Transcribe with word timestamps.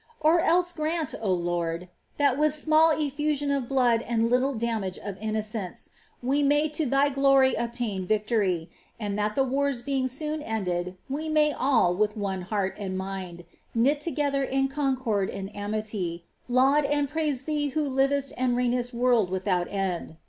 Or 0.19 0.39
else 0.39 0.73
grant, 0.73 1.13
O 1.21 1.31
Lord, 1.31 1.87
that 2.17 2.35
with 2.35 2.55
small 2.55 2.89
effusion 2.89 3.51
of 3.51 3.67
blood 3.67 4.01
and 4.01 4.31
little 4.31 4.55
damage 4.55 4.97
of 4.97 5.15
innocents, 5.21 5.91
we 6.23 6.41
may 6.41 6.69
to 6.69 6.87
thy 6.87 7.11
glort 7.11 7.53
obtain 7.55 8.07
victory, 8.07 8.71
and 8.99 9.15
that 9.19 9.35
tlic 9.35 9.47
wars 9.49 9.83
being 9.83 10.07
soon 10.07 10.41
ended, 10.41 10.97
we 11.07 11.29
may 11.29 11.53
all, 11.53 11.93
with 11.93 12.17
one 12.17 12.41
heart 12.41 12.73
and 12.79 12.97
mind, 12.97 13.45
knit 13.75 14.01
together 14.01 14.41
in 14.43 14.69
concord 14.69 15.29
and 15.29 15.55
amity, 15.55 16.25
laud 16.49 16.83
and 16.85 17.07
praise 17.07 17.43
Thee 17.43 17.67
who 17.67 17.87
livesi 17.87 18.33
and 18.37 18.55
reignest 18.57 18.95
world 18.95 19.29
without 19.29 19.69
end. 19.71 20.15